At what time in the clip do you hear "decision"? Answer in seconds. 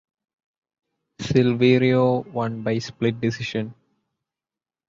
3.21-3.75